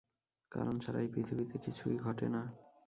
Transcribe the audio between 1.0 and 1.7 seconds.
এই পৃথিবীতে